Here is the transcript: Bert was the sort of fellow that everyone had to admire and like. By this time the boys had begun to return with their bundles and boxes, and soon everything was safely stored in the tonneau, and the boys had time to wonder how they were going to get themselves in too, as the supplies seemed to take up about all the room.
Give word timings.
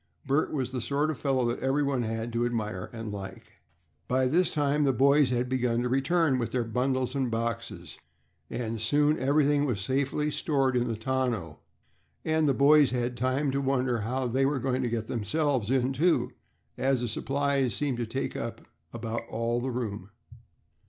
Bert 0.25 0.51
was 0.51 0.71
the 0.71 0.81
sort 0.81 1.11
of 1.11 1.19
fellow 1.19 1.45
that 1.45 1.59
everyone 1.59 2.01
had 2.01 2.33
to 2.33 2.43
admire 2.43 2.89
and 2.91 3.11
like. 3.11 3.59
By 4.07 4.25
this 4.25 4.49
time 4.51 4.83
the 4.83 4.91
boys 4.93 5.29
had 5.29 5.47
begun 5.47 5.83
to 5.83 5.89
return 5.89 6.39
with 6.39 6.51
their 6.51 6.63
bundles 6.63 7.13
and 7.13 7.29
boxes, 7.29 7.99
and 8.49 8.81
soon 8.81 9.19
everything 9.19 9.63
was 9.65 9.79
safely 9.79 10.31
stored 10.31 10.75
in 10.75 10.87
the 10.87 10.95
tonneau, 10.95 11.59
and 12.25 12.49
the 12.49 12.55
boys 12.55 12.89
had 12.89 13.15
time 13.15 13.51
to 13.51 13.61
wonder 13.61 13.99
how 13.99 14.25
they 14.25 14.43
were 14.43 14.57
going 14.57 14.81
to 14.81 14.89
get 14.89 15.05
themselves 15.05 15.69
in 15.69 15.93
too, 15.93 16.31
as 16.79 17.01
the 17.01 17.07
supplies 17.07 17.75
seemed 17.75 17.99
to 17.99 18.07
take 18.07 18.35
up 18.35 18.61
about 18.91 19.21
all 19.29 19.61
the 19.61 19.69
room. 19.69 20.09